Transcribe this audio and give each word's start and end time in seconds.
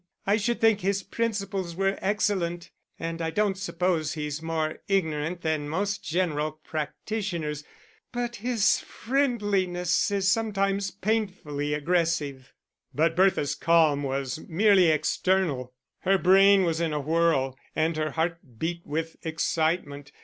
I 0.25 0.37
should 0.37 0.59
think 0.59 0.79
his 0.81 1.03
principles 1.03 1.75
were 1.75 1.99
excellent, 2.01 2.71
and 2.97 3.21
I 3.21 3.29
don't 3.29 3.55
suppose 3.55 4.13
he's 4.13 4.41
more 4.41 4.79
ignorant 4.87 5.43
than 5.43 5.69
most 5.69 6.03
general 6.03 6.53
practitioners; 6.63 7.63
but 8.11 8.37
his 8.37 8.79
friendliness 8.79 10.09
is 10.09 10.31
sometimes 10.31 10.89
painfully 10.89 11.75
aggressive." 11.75 12.51
But 12.95 13.15
Bertha's 13.15 13.53
calm 13.53 14.01
was 14.01 14.39
merely 14.49 14.87
external, 14.87 15.71
her 15.99 16.17
brain 16.17 16.63
was 16.63 16.81
in 16.81 16.93
a 16.93 16.99
whirl, 16.99 17.55
and 17.75 17.95
her 17.95 18.09
heart 18.09 18.39
beat 18.57 18.81
with 18.83 19.17
excitement. 19.23 20.11